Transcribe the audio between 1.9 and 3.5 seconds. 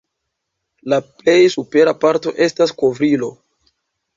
parto estas kovrilo.